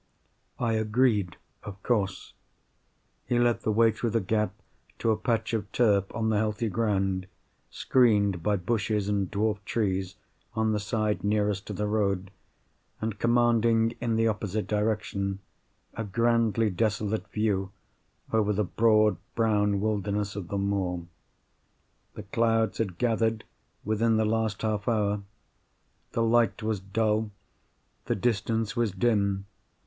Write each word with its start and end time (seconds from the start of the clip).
I 0.57 0.73
agreed 0.73 1.37
of 1.61 1.83
course. 1.83 2.33
He 3.27 3.37
led 3.37 3.61
the 3.61 3.71
way 3.71 3.91
through 3.91 4.09
the 4.09 4.19
gap 4.19 4.51
to 4.97 5.11
a 5.11 5.15
patch 5.15 5.53
of 5.53 5.71
turf 5.71 6.05
on 6.15 6.29
the 6.29 6.37
heathy 6.37 6.69
ground, 6.69 7.27
screened 7.69 8.41
by 8.41 8.55
bushes 8.55 9.07
and 9.07 9.29
dwarf 9.29 9.63
trees 9.63 10.15
on 10.55 10.71
the 10.71 10.79
side 10.79 11.23
nearest 11.23 11.67
to 11.67 11.73
the 11.73 11.85
road, 11.85 12.31
and 12.99 13.19
commanding 13.19 13.91
in 14.01 14.15
the 14.15 14.27
opposite 14.27 14.65
direction 14.65 15.37
a 15.93 16.03
grandly 16.03 16.71
desolate 16.71 17.27
view 17.27 17.71
over 18.33 18.53
the 18.53 18.63
broad 18.63 19.17
brown 19.35 19.79
wilderness 19.81 20.35
of 20.35 20.47
the 20.47 20.57
moor. 20.57 21.05
The 22.15 22.23
clouds 22.23 22.79
had 22.79 22.97
gathered, 22.97 23.43
within 23.85 24.17
the 24.17 24.25
last 24.25 24.63
half 24.63 24.87
hour. 24.87 25.21
The 26.13 26.23
light 26.23 26.63
was 26.63 26.79
dull; 26.79 27.29
the 28.05 28.15
distance 28.15 28.75
was 28.75 28.91
dim. 28.91 29.45